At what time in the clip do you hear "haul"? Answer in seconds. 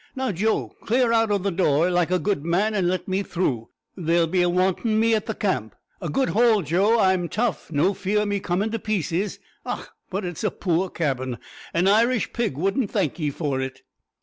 6.29-6.63